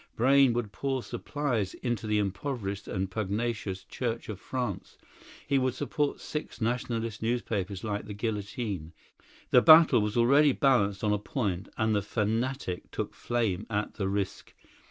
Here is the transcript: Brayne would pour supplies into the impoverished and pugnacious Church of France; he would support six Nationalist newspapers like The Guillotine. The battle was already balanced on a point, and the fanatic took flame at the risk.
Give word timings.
Brayne 0.15 0.53
would 0.53 0.71
pour 0.71 1.03
supplies 1.03 1.75
into 1.75 2.07
the 2.07 2.17
impoverished 2.17 2.87
and 2.87 3.11
pugnacious 3.11 3.83
Church 3.83 4.29
of 4.29 4.39
France; 4.39 4.97
he 5.45 5.59
would 5.59 5.75
support 5.75 6.19
six 6.19 6.59
Nationalist 6.59 7.21
newspapers 7.21 7.83
like 7.83 8.07
The 8.07 8.15
Guillotine. 8.15 8.93
The 9.51 9.61
battle 9.61 10.01
was 10.01 10.17
already 10.17 10.53
balanced 10.53 11.03
on 11.03 11.13
a 11.13 11.19
point, 11.19 11.69
and 11.77 11.95
the 11.95 12.01
fanatic 12.01 12.89
took 12.89 13.13
flame 13.13 13.67
at 13.69 13.93
the 13.93 14.07
risk. 14.07 14.55